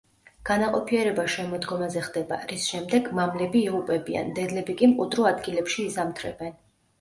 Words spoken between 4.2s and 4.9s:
დედლები